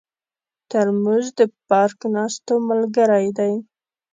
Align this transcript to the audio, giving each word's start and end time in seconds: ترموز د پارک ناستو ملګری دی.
ترموز 0.69 1.25
د 1.39 1.41
پارک 1.67 1.99
ناستو 2.15 2.53
ملګری 2.69 3.27
دی. 3.37 3.53